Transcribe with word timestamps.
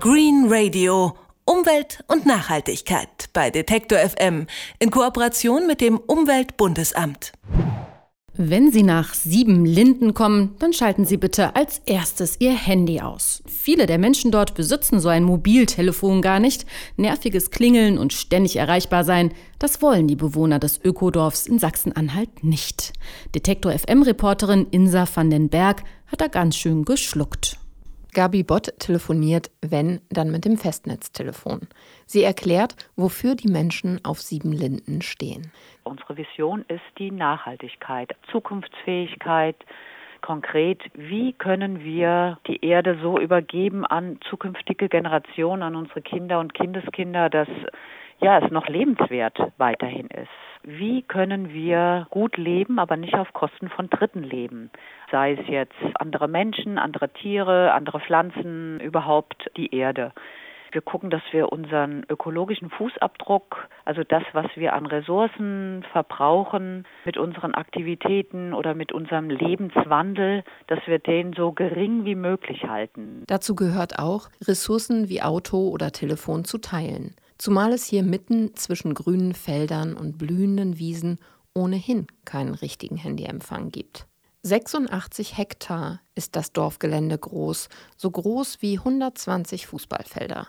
Green 0.00 0.46
Radio. 0.48 1.16
Umwelt 1.44 2.04
und 2.06 2.24
Nachhaltigkeit 2.24 3.30
bei 3.32 3.50
Detektor 3.50 3.98
FM 3.98 4.46
in 4.78 4.92
Kooperation 4.92 5.66
mit 5.66 5.80
dem 5.80 5.98
Umweltbundesamt. 5.98 7.32
Wenn 8.34 8.70
Sie 8.70 8.84
nach 8.84 9.14
sieben 9.14 9.64
Linden 9.64 10.14
kommen, 10.14 10.54
dann 10.60 10.72
schalten 10.72 11.04
Sie 11.04 11.16
bitte 11.16 11.56
als 11.56 11.82
erstes 11.84 12.36
Ihr 12.38 12.52
Handy 12.52 13.00
aus. 13.00 13.42
Viele 13.46 13.86
der 13.86 13.98
Menschen 13.98 14.30
dort 14.30 14.54
besitzen 14.54 15.00
so 15.00 15.08
ein 15.08 15.24
Mobiltelefon 15.24 16.22
gar 16.22 16.38
nicht. 16.38 16.64
Nerviges 16.96 17.50
Klingeln 17.50 17.98
und 17.98 18.12
ständig 18.12 18.54
erreichbar 18.54 19.02
sein, 19.02 19.32
das 19.58 19.82
wollen 19.82 20.06
die 20.06 20.14
Bewohner 20.14 20.60
des 20.60 20.78
Ökodorfs 20.84 21.48
in 21.48 21.58
Sachsen-Anhalt 21.58 22.44
nicht. 22.44 22.92
Detektor 23.34 23.72
FM-Reporterin 23.76 24.68
Insa 24.70 25.08
van 25.12 25.28
den 25.28 25.48
Berg 25.48 25.82
hat 26.06 26.20
da 26.20 26.28
ganz 26.28 26.54
schön 26.54 26.84
geschluckt. 26.84 27.58
Gabi 28.14 28.42
Bott 28.42 28.72
telefoniert, 28.78 29.50
wenn, 29.60 30.00
dann 30.10 30.30
mit 30.30 30.44
dem 30.44 30.56
Festnetztelefon. 30.56 31.68
Sie 32.06 32.22
erklärt, 32.22 32.76
wofür 32.96 33.34
die 33.34 33.48
Menschen 33.48 34.00
auf 34.04 34.20
Sieben 34.20 34.52
Linden 34.52 35.02
stehen. 35.02 35.52
Unsere 35.84 36.16
Vision 36.16 36.64
ist 36.68 36.80
die 36.98 37.10
Nachhaltigkeit, 37.10 38.14
Zukunftsfähigkeit. 38.30 39.56
Konkret, 40.20 40.82
wie 40.94 41.32
können 41.32 41.84
wir 41.84 42.38
die 42.46 42.64
Erde 42.64 42.98
so 43.00 43.18
übergeben 43.18 43.86
an 43.86 44.18
zukünftige 44.28 44.88
Generationen, 44.88 45.62
an 45.62 45.76
unsere 45.76 46.02
Kinder 46.02 46.40
und 46.40 46.54
Kindeskinder, 46.54 47.30
dass 47.30 47.48
ja, 48.20 48.44
es 48.44 48.50
noch 48.50 48.66
lebenswert 48.68 49.38
weiterhin 49.58 50.08
ist. 50.08 50.47
Wie 50.70 51.00
können 51.00 51.54
wir 51.54 52.06
gut 52.10 52.36
leben, 52.36 52.78
aber 52.78 52.98
nicht 52.98 53.14
auf 53.14 53.32
Kosten 53.32 53.70
von 53.70 53.88
Dritten 53.88 54.22
leben? 54.22 54.70
Sei 55.10 55.32
es 55.32 55.48
jetzt 55.48 55.72
andere 55.94 56.28
Menschen, 56.28 56.76
andere 56.76 57.08
Tiere, 57.08 57.72
andere 57.72 58.00
Pflanzen, 58.00 58.78
überhaupt 58.80 59.50
die 59.56 59.74
Erde. 59.74 60.12
Wir 60.70 60.82
gucken, 60.82 61.08
dass 61.08 61.22
wir 61.30 61.50
unseren 61.50 62.04
ökologischen 62.10 62.68
Fußabdruck, 62.68 63.66
also 63.86 64.02
das, 64.04 64.22
was 64.34 64.44
wir 64.56 64.74
an 64.74 64.84
Ressourcen 64.84 65.86
verbrauchen 65.90 66.86
mit 67.06 67.16
unseren 67.16 67.54
Aktivitäten 67.54 68.52
oder 68.52 68.74
mit 68.74 68.92
unserem 68.92 69.30
Lebenswandel, 69.30 70.44
dass 70.66 70.80
wir 70.86 70.98
den 70.98 71.32
so 71.32 71.52
gering 71.52 72.04
wie 72.04 72.14
möglich 72.14 72.64
halten. 72.64 73.24
Dazu 73.26 73.54
gehört 73.54 73.98
auch, 73.98 74.28
Ressourcen 74.46 75.08
wie 75.08 75.22
Auto 75.22 75.70
oder 75.70 75.92
Telefon 75.92 76.44
zu 76.44 76.58
teilen 76.58 77.16
zumal 77.38 77.72
es 77.72 77.84
hier 77.84 78.02
mitten 78.02 78.54
zwischen 78.56 78.94
grünen 78.94 79.34
Feldern 79.34 79.94
und 79.94 80.18
blühenden 80.18 80.78
Wiesen 80.78 81.18
ohnehin 81.54 82.06
keinen 82.24 82.54
richtigen 82.54 82.96
Handyempfang 82.96 83.70
gibt. 83.70 84.06
86 84.42 85.36
Hektar 85.36 86.00
ist 86.14 86.36
das 86.36 86.52
Dorfgelände 86.52 87.18
groß, 87.18 87.68
so 87.96 88.10
groß 88.10 88.62
wie 88.62 88.78
120 88.78 89.66
Fußballfelder. 89.66 90.46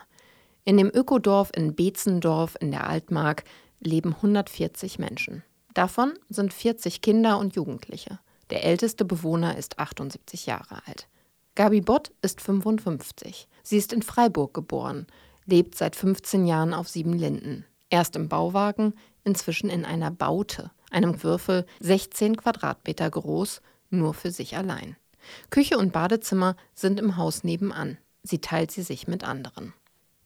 In 0.64 0.76
dem 0.76 0.90
Ökodorf 0.92 1.50
in 1.54 1.74
Beetzendorf 1.74 2.56
in 2.60 2.70
der 2.70 2.88
Altmark 2.88 3.44
leben 3.80 4.14
140 4.14 4.98
Menschen. 4.98 5.42
Davon 5.74 6.12
sind 6.28 6.52
40 6.52 7.00
Kinder 7.00 7.38
und 7.38 7.56
Jugendliche. 7.56 8.20
Der 8.50 8.64
älteste 8.64 9.04
Bewohner 9.04 9.56
ist 9.56 9.78
78 9.78 10.46
Jahre 10.46 10.82
alt. 10.86 11.08
Gabi 11.54 11.80
Bott 11.80 12.12
ist 12.22 12.40
55. 12.40 13.48
Sie 13.62 13.76
ist 13.76 13.92
in 13.92 14.02
Freiburg 14.02 14.54
geboren 14.54 15.06
lebt 15.50 15.74
seit 15.74 15.96
15 15.96 16.46
Jahren 16.46 16.72
auf 16.72 16.88
Siebenlinden. 16.88 17.66
Erst 17.90 18.16
im 18.16 18.28
Bauwagen, 18.28 18.94
inzwischen 19.24 19.68
in 19.68 19.84
einer 19.84 20.10
Baute, 20.10 20.70
einem 20.90 21.22
Würfel 21.22 21.66
16 21.80 22.36
Quadratmeter 22.36 23.10
groß, 23.10 23.60
nur 23.90 24.14
für 24.14 24.30
sich 24.30 24.56
allein. 24.56 24.96
Küche 25.50 25.76
und 25.76 25.92
Badezimmer 25.92 26.56
sind 26.74 26.98
im 26.98 27.16
Haus 27.16 27.44
nebenan. 27.44 27.98
Sie 28.22 28.38
teilt 28.38 28.70
sie 28.70 28.82
sich 28.82 29.08
mit 29.08 29.24
anderen. 29.24 29.74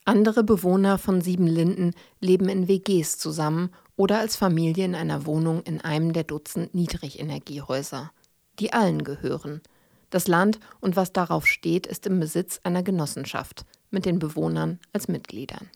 Andere 0.04 0.44
Bewohner 0.44 0.98
von 0.98 1.22
Siebenlinden 1.22 1.94
leben 2.20 2.48
in 2.48 2.68
WGs 2.68 3.18
zusammen 3.18 3.70
oder 3.96 4.18
als 4.18 4.36
Familie 4.36 4.84
in 4.84 4.94
einer 4.94 5.24
Wohnung 5.24 5.62
in 5.62 5.80
einem 5.80 6.12
der 6.12 6.24
Dutzend 6.24 6.74
Niedrigenergiehäuser, 6.74 8.12
die 8.58 8.72
allen 8.72 9.02
gehören. 9.04 9.62
Das 10.10 10.28
Land 10.28 10.60
und 10.80 10.96
was 10.96 11.12
darauf 11.12 11.46
steht, 11.46 11.86
ist 11.86 12.06
im 12.06 12.20
Besitz 12.20 12.60
einer 12.64 12.82
Genossenschaft, 12.82 13.64
mit 13.94 14.04
den 14.04 14.18
Bewohnern 14.18 14.78
als 14.92 15.08
Mitgliedern. 15.08 15.70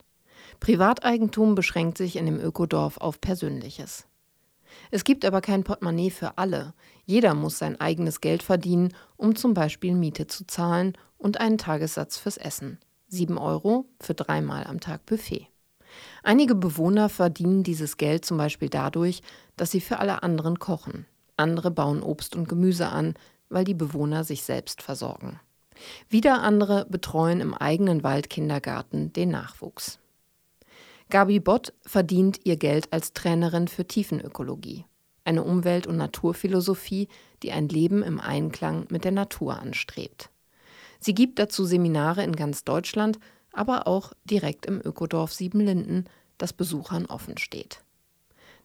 Privateigentum 0.60 1.54
beschränkt 1.54 1.96
sich 1.96 2.16
in 2.16 2.26
dem 2.26 2.38
Ökodorf 2.38 2.98
auf 2.98 3.20
Persönliches. 3.20 4.06
Es 4.90 5.04
gibt 5.04 5.24
aber 5.24 5.40
kein 5.40 5.64
Portemonnaie 5.64 6.10
für 6.10 6.36
alle. 6.36 6.74
Jeder 7.06 7.34
muss 7.34 7.58
sein 7.58 7.80
eigenes 7.80 8.20
Geld 8.20 8.42
verdienen, 8.42 8.94
um 9.16 9.34
zum 9.34 9.54
Beispiel 9.54 9.94
Miete 9.94 10.26
zu 10.26 10.46
zahlen 10.46 10.92
und 11.16 11.40
einen 11.40 11.58
Tagessatz 11.58 12.18
fürs 12.18 12.36
Essen. 12.36 12.78
Sieben 13.06 13.38
Euro 13.38 13.86
für 14.00 14.14
dreimal 14.14 14.64
am 14.64 14.80
Tag 14.80 15.06
Buffet. 15.06 15.48
Einige 16.22 16.54
Bewohner 16.54 17.08
verdienen 17.08 17.62
dieses 17.62 17.96
Geld 17.96 18.24
zum 18.24 18.36
Beispiel 18.36 18.68
dadurch, 18.68 19.22
dass 19.56 19.70
sie 19.70 19.80
für 19.80 19.98
alle 19.98 20.22
anderen 20.22 20.58
kochen. 20.58 21.06
Andere 21.36 21.70
bauen 21.70 22.02
Obst 22.02 22.36
und 22.36 22.48
Gemüse 22.48 22.88
an, 22.88 23.14
weil 23.48 23.64
die 23.64 23.74
Bewohner 23.74 24.24
sich 24.24 24.42
selbst 24.42 24.82
versorgen. 24.82 25.40
Wieder 26.08 26.42
andere 26.42 26.86
betreuen 26.88 27.40
im 27.40 27.54
eigenen 27.54 28.02
Waldkindergarten 28.02 29.12
den 29.12 29.30
Nachwuchs. 29.30 29.98
Gabi 31.10 31.40
Bott 31.40 31.72
verdient 31.86 32.40
ihr 32.44 32.56
Geld 32.56 32.92
als 32.92 33.14
Trainerin 33.14 33.68
für 33.68 33.86
Tiefenökologie, 33.86 34.84
eine 35.24 35.42
Umwelt- 35.42 35.86
und 35.86 35.96
Naturphilosophie, 35.96 37.08
die 37.42 37.52
ein 37.52 37.68
Leben 37.68 38.02
im 38.02 38.20
Einklang 38.20 38.86
mit 38.90 39.04
der 39.04 39.12
Natur 39.12 39.58
anstrebt. 39.58 40.30
Sie 41.00 41.14
gibt 41.14 41.38
dazu 41.38 41.64
Seminare 41.64 42.24
in 42.24 42.36
ganz 42.36 42.64
Deutschland, 42.64 43.18
aber 43.52 43.86
auch 43.86 44.12
direkt 44.24 44.66
im 44.66 44.80
Ökodorf 44.84 45.32
Siebenlinden, 45.32 46.08
das 46.36 46.52
Besuchern 46.52 47.06
offen 47.06 47.38
steht. 47.38 47.82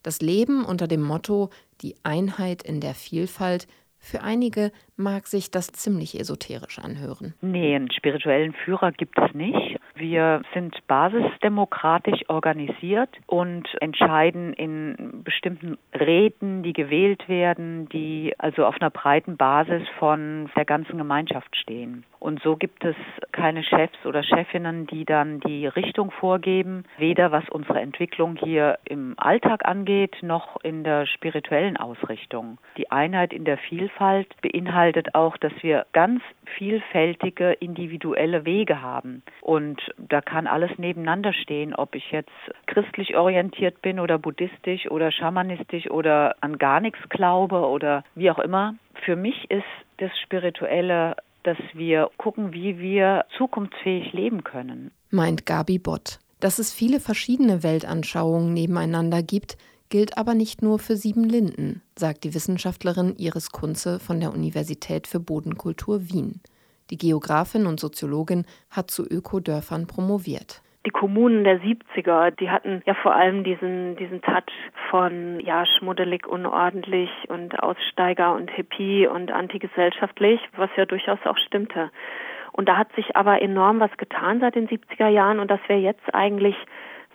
Das 0.02 0.22
Leben 0.22 0.66
unter 0.66 0.88
dem 0.88 1.02
Motto 1.02 1.50
Die 1.82 1.96
Einheit 2.04 2.64
in 2.64 2.82
der 2.82 2.94
Vielfalt 2.94 3.68
für 4.04 4.22
einige 4.22 4.72
mag 4.98 5.28
sich 5.28 5.50
das 5.50 5.72
ziemlich 5.72 6.20
esoterisch 6.20 6.78
anhören. 6.78 7.34
Nee, 7.42 7.74
einen 7.74 7.90
spirituellen 7.90 8.54
Führer 8.54 8.92
gibt 8.92 9.18
es 9.18 9.34
nicht. 9.34 9.80
Wir 9.96 10.42
sind 10.54 10.76
basisdemokratisch 10.88 12.28
organisiert 12.28 13.10
und 13.28 13.68
entscheiden 13.80 14.54
in 14.54 15.24
bestimmten 15.24 15.78
Räten, 15.94 16.64
die 16.64 16.74
gewählt 16.74 17.30
werden, 17.30 17.88
die 17.90 18.34
also 18.38 18.66
auf 18.66 18.76
einer 18.82 18.90
breiten 18.90 19.38
Basis 19.38 19.84
von 20.00 20.50
der 20.56 20.66
ganzen 20.66 20.98
Gemeinschaft 20.98 21.56
stehen. 21.56 22.04
Und 22.20 22.42
so 22.42 22.56
gibt 22.56 22.86
es 22.86 22.96
keine 23.34 23.64
Chefs 23.64 24.06
oder 24.06 24.24
Chefinnen, 24.24 24.88
die 24.88 25.04
dann 25.04 25.42
die 25.42 25.68
Richtung 25.68 26.10
vorgeben, 26.12 26.86
weder 26.98 27.32
was 27.32 27.48
unsere 27.50 27.82
Entwicklung 27.82 28.38
hier 28.38 28.80
im 28.86 29.14
Alltag 29.18 29.66
angeht, 29.66 30.16
noch 30.22 30.62
in 30.64 30.84
der 30.86 31.06
spirituellen 31.06 31.76
Ausrichtung. 31.76 32.60
Die 32.78 32.90
Einheit 32.92 33.34
in 33.34 33.44
der 33.44 33.58
Vielfalt 33.58 33.93
beinhaltet 34.42 35.16
auch, 35.16 35.38
dass 35.38 35.54
wir 35.62 35.86
ganz 35.94 36.22
vielfältige 36.58 37.54
individuelle 37.54 38.46
Wege 38.46 38.82
haben. 38.82 39.24
Und 39.42 39.80
da 39.98 40.22
kann 40.22 40.48
alles 40.48 40.72
nebeneinander 40.78 41.34
stehen, 41.34 41.74
ob 41.74 41.96
ich 41.96 42.12
jetzt 42.12 42.32
christlich 42.68 43.16
orientiert 43.16 43.82
bin 43.82 44.00
oder 44.00 44.18
buddhistisch 44.18 44.90
oder 44.90 45.12
schamanistisch 45.12 45.90
oder 45.90 46.36
an 46.42 46.58
gar 46.58 46.80
nichts 46.80 47.00
glaube 47.10 47.68
oder 47.68 48.04
wie 48.16 48.30
auch 48.30 48.40
immer. 48.40 48.76
Für 49.06 49.16
mich 49.16 49.50
ist 49.50 49.64
das 49.98 50.12
Spirituelle 50.20 51.16
dass 51.44 51.58
wir 51.74 52.10
gucken, 52.18 52.54
wie 52.54 52.80
wir 52.80 53.26
zukunftsfähig 53.38 54.14
leben 54.14 54.44
können. 54.44 54.92
Meint 55.10 55.46
Gabi 55.46 55.78
Bott. 55.78 56.20
Dass 56.40 56.60
es 56.60 56.74
viele 56.74 57.00
verschiedene 57.00 57.64
Weltanschauungen 57.64 58.54
nebeneinander 58.54 59.22
gibt, 59.22 59.58
gilt 59.94 60.18
aber 60.18 60.34
nicht 60.34 60.64
nur 60.64 60.80
für 60.80 60.96
Siebenlinden, 60.96 61.84
sagt 61.96 62.24
die 62.24 62.34
Wissenschaftlerin 62.34 63.14
Iris 63.16 63.52
Kunze 63.52 64.00
von 64.00 64.20
der 64.20 64.34
Universität 64.34 65.06
für 65.06 65.20
Bodenkultur 65.20 66.10
Wien. 66.10 66.42
Die 66.90 66.98
Geografin 66.98 67.68
und 67.68 67.80
Soziologin 67.80 68.48
hat 68.72 68.90
zu 68.90 69.06
Ökodörfern 69.06 69.86
promoviert 69.86 70.64
die 70.86 70.90
Kommunen 70.90 71.46
der 71.46 71.62
70er, 71.62 72.32
die 72.32 72.50
hatten 72.50 72.82
ja 72.86 72.94
vor 72.94 73.16
allem 73.16 73.46
diesen, 73.46 73.96
diesen 73.96 74.22
Touch 74.22 74.52
von, 74.90 75.40
ja, 75.40 75.66
schmuddelig, 75.66 76.28
unordentlich 76.28 77.10
und 77.30 77.58
Aussteiger 77.64 78.36
und 78.36 78.52
Hippie 78.52 79.08
und 79.08 79.32
antigesellschaftlich, 79.32 80.42
was 80.58 80.70
ja 80.76 80.86
durchaus 80.86 81.20
auch 81.24 81.38
stimmte. 81.38 81.90
Und 82.52 82.68
da 82.68 82.76
hat 82.76 82.94
sich 82.96 83.16
aber 83.16 83.42
enorm 83.42 83.80
was 83.80 83.96
getan 83.96 84.42
seit 84.42 84.56
den 84.56 84.68
70er 84.68 85.08
Jahren 85.08 85.40
und 85.40 85.50
dass 85.50 85.62
wir 85.68 85.80
jetzt 85.80 86.14
eigentlich 86.14 86.58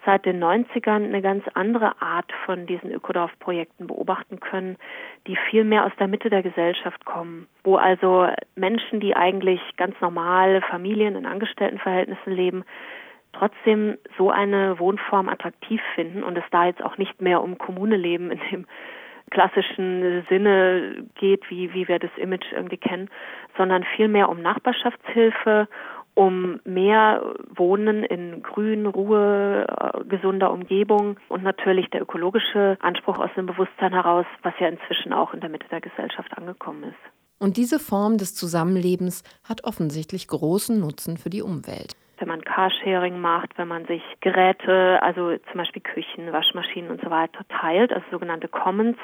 seit 0.08 0.25
den 0.25 0.43
90ern 0.43 1.05
eine 1.05 1.20
ganz 1.20 1.44
andere 1.52 2.00
Art 2.00 2.32
von 2.46 2.64
diesen 2.64 2.90
Ökodorf-Projekten 2.90 3.88
beobachten 3.88 4.40
können, 4.40 4.78
die 5.26 5.37
viel 5.50 5.64
mehr 5.64 5.84
aus 5.84 5.93
der 6.00 6.08
Mitte 6.08 6.31
der 6.31 6.43
Gesellschaft 6.43 7.05
kommen, 7.05 7.46
wo 7.62 7.76
also 7.76 8.26
Menschen, 8.56 9.00
die 9.00 9.14
eigentlich 9.14 9.60
ganz 9.76 10.00
normale 10.00 10.62
Familien 10.62 11.14
in 11.14 11.26
Angestelltenverhältnissen 11.26 12.32
leben, 12.32 12.64
trotzdem 13.34 13.99
so 14.16 14.31
eine 14.31 14.78
Wohnform 14.78 15.28
attraktiv 15.28 15.82
finden 15.94 16.22
und 16.22 16.38
es 16.38 16.44
da 16.50 16.64
jetzt 16.64 16.82
auch 16.82 16.96
nicht 16.96 17.20
mehr 17.20 17.43
um 17.43 17.58
Kommune 17.58 17.99
leben 17.99 18.31
in 18.31 18.40
dem 18.50 18.66
klassischen 19.31 20.25
Sinne 20.31 21.04
geht, 21.16 21.50
wie, 21.50 21.75
wie 21.75 21.87
wir 21.87 21.99
das 21.99 22.16
Image 22.16 22.50
irgendwie 22.50 22.78
kennen, 22.78 23.11
sondern 23.58 23.84
vielmehr 23.94 24.31
um 24.31 24.40
Nachbarschaftshilfe 24.40 25.69
um 26.18 26.58
mehr 26.64 27.22
Wohnen 27.54 28.02
in 28.02 28.42
Grün, 28.42 28.86
Ruhe, 28.86 29.66
äh, 29.68 30.04
gesunder 30.04 30.50
Umgebung 30.50 31.16
und 31.28 31.44
natürlich 31.44 31.90
der 31.90 32.02
ökologische 32.02 32.76
Anspruch 32.80 33.18
aus 33.20 33.30
dem 33.36 33.46
Bewusstsein 33.46 33.92
heraus, 33.92 34.26
was 34.42 34.52
ja 34.58 34.66
inzwischen 34.66 35.12
auch 35.12 35.32
in 35.32 35.38
der 35.40 35.48
Mitte 35.48 35.68
der 35.70 35.80
Gesellschaft 35.80 36.36
angekommen 36.36 36.82
ist. 36.82 37.38
Und 37.38 37.56
diese 37.56 37.78
Form 37.78 38.18
des 38.18 38.34
Zusammenlebens 38.34 39.22
hat 39.48 39.62
offensichtlich 39.62 40.26
großen 40.26 40.80
Nutzen 40.80 41.16
für 41.16 41.30
die 41.30 41.42
Umwelt 41.42 41.94
wenn 42.20 42.26
man 42.26 42.42
Carsharing 42.42 43.20
macht, 43.20 43.56
wenn 43.58 43.68
man 43.68 43.86
sich 43.86 44.02
Geräte, 44.20 45.00
also 45.00 45.36
zum 45.36 45.54
Beispiel 45.54 45.80
Küchen, 45.82 46.32
Waschmaschinen 46.32 46.90
und 46.90 47.00
so 47.00 47.10
weiter 47.10 47.46
teilt, 47.48 47.92
also 47.92 48.04
sogenannte 48.10 48.48
Commons 48.48 48.96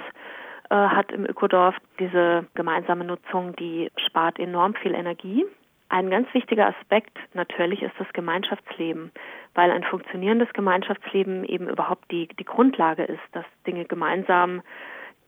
äh, 0.69 0.75
hat 0.75 1.13
im 1.13 1.25
Ökodorf 1.25 1.77
diese 2.01 2.45
gemeinsame 2.55 3.05
Nutzung, 3.05 3.55
die 3.55 3.93
spart 4.05 4.41
enorm 4.41 4.75
viel 4.75 4.97
Energie. 4.97 5.45
Ein 5.89 6.11
ganz 6.11 6.33
wichtiger 6.33 6.69
Aspekt 6.69 7.17
natürlich 7.35 7.83
ist 7.83 7.95
das 7.99 8.13
Gemeinschaftsleben, 8.13 9.13
weil 9.55 9.71
ein 9.71 9.85
funktionierendes 9.85 10.53
Gemeinschaftsleben 10.53 11.45
eben 11.45 11.69
überhaupt 11.69 12.11
die, 12.11 12.29
die 12.29 12.45
Grundlage 12.45 13.05
ist, 13.05 13.23
dass 13.33 13.45
Dinge 13.67 13.85
gemeinsam 13.85 14.63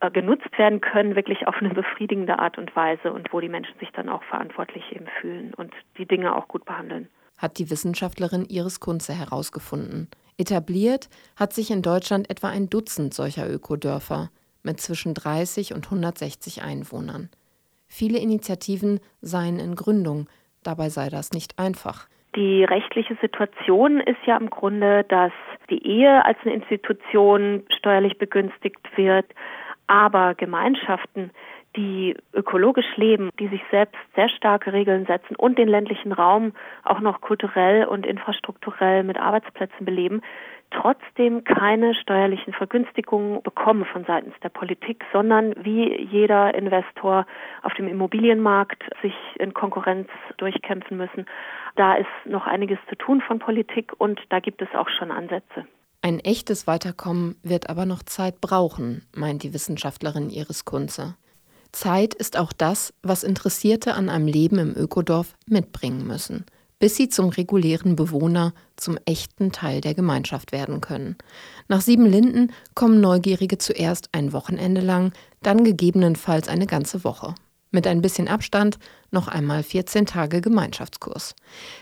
äh, 0.00 0.10
genutzt 0.10 0.58
werden 0.58 0.80
können, 0.80 1.16
wirklich 1.16 1.46
auf 1.46 1.56
eine 1.56 1.70
befriedigende 1.70 2.38
Art 2.38 2.58
und 2.58 2.74
Weise 2.74 3.12
und 3.12 3.32
wo 3.32 3.40
die 3.40 3.48
Menschen 3.48 3.78
sich 3.78 3.90
dann 3.92 4.08
auch 4.08 4.22
verantwortlich 4.24 4.84
eben 4.92 5.06
fühlen 5.20 5.54
und 5.54 5.72
die 5.98 6.06
Dinge 6.06 6.34
auch 6.34 6.48
gut 6.48 6.64
behandeln. 6.64 7.08
Hat 7.38 7.58
die 7.58 7.70
Wissenschaftlerin 7.70 8.46
Iris 8.46 8.80
Kunze 8.80 9.14
herausgefunden. 9.14 10.08
Etabliert 10.38 11.08
hat 11.36 11.52
sich 11.52 11.70
in 11.70 11.82
Deutschland 11.82 12.28
etwa 12.28 12.48
ein 12.48 12.68
Dutzend 12.68 13.14
solcher 13.14 13.48
Ökodörfer 13.48 14.30
mit 14.62 14.80
zwischen 14.80 15.14
30 15.14 15.72
und 15.72 15.86
160 15.86 16.62
Einwohnern. 16.62 17.30
Viele 17.86 18.18
Initiativen 18.18 19.00
seien 19.22 19.58
in 19.58 19.76
Gründung, 19.76 20.28
Dabei 20.66 20.88
sei 20.88 21.08
das 21.08 21.32
nicht 21.32 21.58
einfach. 21.58 22.08
Die 22.34 22.64
rechtliche 22.64 23.16
Situation 23.20 24.00
ist 24.00 24.18
ja 24.26 24.36
im 24.36 24.50
Grunde, 24.50 25.04
dass 25.04 25.32
die 25.70 25.86
Ehe 25.86 26.24
als 26.24 26.36
eine 26.42 26.54
Institution 26.54 27.62
steuerlich 27.78 28.18
begünstigt 28.18 28.80
wird, 28.96 29.26
aber 29.86 30.34
Gemeinschaften, 30.34 31.30
die 31.76 32.16
ökologisch 32.32 32.96
leben, 32.96 33.30
die 33.38 33.48
sich 33.48 33.62
selbst 33.70 33.96
sehr 34.16 34.28
starke 34.28 34.72
Regeln 34.72 35.06
setzen 35.06 35.36
und 35.36 35.58
den 35.58 35.68
ländlichen 35.68 36.12
Raum 36.12 36.52
auch 36.84 37.00
noch 37.00 37.20
kulturell 37.20 37.84
und 37.84 38.04
infrastrukturell 38.04 39.04
mit 39.04 39.18
Arbeitsplätzen 39.18 39.84
beleben, 39.84 40.20
trotzdem 40.70 41.44
keine 41.44 41.94
steuerlichen 41.94 42.52
Vergünstigungen 42.52 43.42
bekommen 43.42 43.84
von 43.84 44.04
seitens 44.04 44.34
der 44.42 44.48
Politik, 44.48 45.04
sondern 45.12 45.54
wie 45.64 46.00
jeder 46.10 46.54
Investor 46.54 47.26
auf 47.62 47.74
dem 47.74 47.88
Immobilienmarkt 47.88 48.82
sich 49.02 49.14
in 49.38 49.54
Konkurrenz 49.54 50.08
durchkämpfen 50.38 50.96
müssen. 50.96 51.26
Da 51.76 51.94
ist 51.94 52.06
noch 52.24 52.46
einiges 52.46 52.78
zu 52.88 52.96
tun 52.96 53.20
von 53.20 53.38
Politik 53.38 53.92
und 53.98 54.20
da 54.28 54.40
gibt 54.40 54.62
es 54.62 54.68
auch 54.74 54.88
schon 54.88 55.10
Ansätze. 55.10 55.66
Ein 56.02 56.20
echtes 56.20 56.66
Weiterkommen 56.66 57.36
wird 57.42 57.68
aber 57.68 57.86
noch 57.86 58.02
Zeit 58.02 58.40
brauchen, 58.40 59.02
meint 59.14 59.42
die 59.42 59.54
Wissenschaftlerin 59.54 60.30
Iris 60.30 60.64
Kunze. 60.64 61.16
Zeit 61.72 62.14
ist 62.14 62.38
auch 62.38 62.52
das, 62.52 62.94
was 63.02 63.24
Interessierte 63.24 63.94
an 63.94 64.08
einem 64.08 64.28
Leben 64.28 64.58
im 64.58 64.74
Ökodorf 64.76 65.34
mitbringen 65.48 66.06
müssen 66.06 66.46
bis 66.78 66.96
sie 66.96 67.08
zum 67.08 67.30
regulären 67.30 67.96
Bewohner, 67.96 68.52
zum 68.76 68.98
echten 69.06 69.52
Teil 69.52 69.80
der 69.80 69.94
Gemeinschaft 69.94 70.52
werden 70.52 70.80
können. 70.80 71.16
Nach 71.68 71.80
Siebenlinden 71.80 72.52
kommen 72.74 73.00
Neugierige 73.00 73.58
zuerst 73.58 74.10
ein 74.12 74.32
Wochenende 74.32 74.80
lang, 74.80 75.12
dann 75.42 75.64
gegebenenfalls 75.64 76.48
eine 76.48 76.66
ganze 76.66 77.04
Woche. 77.04 77.34
Mit 77.70 77.86
ein 77.86 78.02
bisschen 78.02 78.28
Abstand 78.28 78.78
noch 79.10 79.28
einmal 79.28 79.62
14 79.62 80.06
Tage 80.06 80.40
Gemeinschaftskurs. 80.40 81.34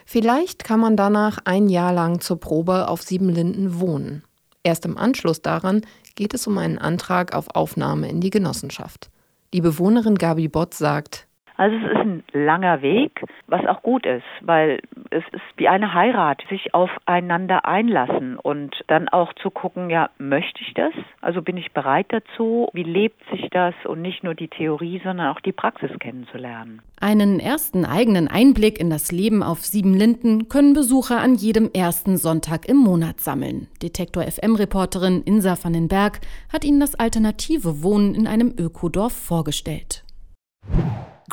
Vielleicht 0.06 0.64
kann 0.64 0.80
man 0.80 0.96
danach 0.96 1.38
ein 1.44 1.68
Jahr 1.68 1.92
lang 1.92 2.20
zur 2.20 2.40
Probe 2.40 2.88
auf 2.88 3.02
Siebenlinden 3.02 3.80
wohnen. 3.80 4.24
Erst 4.62 4.86
im 4.86 4.96
Anschluss 4.96 5.42
daran 5.42 5.82
geht 6.14 6.32
es 6.32 6.46
um 6.46 6.56
einen 6.58 6.78
Antrag 6.78 7.34
auf 7.34 7.54
Aufnahme 7.54 8.08
in 8.08 8.20
die 8.20 8.30
Genossenschaft. 8.30 9.10
Die 9.52 9.60
Bewohnerin 9.60 10.16
Gabi 10.16 10.48
Bott 10.48 10.74
sagt, 10.74 11.26
also 11.56 11.76
es 11.76 11.92
ist 11.92 11.96
ein 11.98 12.24
langer 12.32 12.82
Weg, 12.82 13.22
was 13.46 13.64
auch 13.66 13.82
gut 13.82 14.06
ist, 14.06 14.24
weil 14.40 14.80
es 15.10 15.22
ist 15.32 15.42
wie 15.56 15.68
eine 15.68 15.94
Heirat, 15.94 16.42
sich 16.48 16.74
aufeinander 16.74 17.64
einlassen 17.64 18.36
und 18.38 18.74
dann 18.88 19.08
auch 19.08 19.32
zu 19.34 19.50
gucken, 19.50 19.90
ja, 19.90 20.10
möchte 20.18 20.60
ich 20.62 20.74
das? 20.74 20.92
Also 21.20 21.42
bin 21.42 21.56
ich 21.56 21.72
bereit 21.72 22.06
dazu? 22.08 22.68
Wie 22.72 22.82
lebt 22.82 23.22
sich 23.30 23.48
das? 23.50 23.74
Und 23.84 24.02
nicht 24.02 24.24
nur 24.24 24.34
die 24.34 24.48
Theorie, 24.48 25.00
sondern 25.04 25.28
auch 25.28 25.40
die 25.40 25.52
Praxis 25.52 25.90
kennenzulernen. 26.00 26.82
Einen 27.00 27.38
ersten 27.38 27.84
eigenen 27.84 28.28
Einblick 28.28 28.80
in 28.80 28.90
das 28.90 29.12
Leben 29.12 29.42
auf 29.42 29.60
Sieben 29.60 29.94
Linden 29.94 30.48
können 30.48 30.72
Besucher 30.72 31.20
an 31.20 31.34
jedem 31.34 31.70
ersten 31.72 32.16
Sonntag 32.16 32.68
im 32.68 32.78
Monat 32.78 33.20
sammeln. 33.20 33.68
Detektor 33.82 34.24
FM-Reporterin 34.24 35.22
Insa 35.22 35.56
van 35.60 35.72
den 35.72 35.88
Berg 35.88 36.20
hat 36.52 36.64
Ihnen 36.64 36.80
das 36.80 36.94
alternative 36.94 37.82
Wohnen 37.82 38.14
in 38.14 38.26
einem 38.26 38.54
Ökodorf 38.58 39.12
vorgestellt. 39.12 40.03